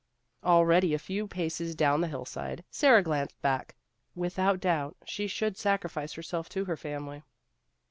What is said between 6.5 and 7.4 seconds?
her family."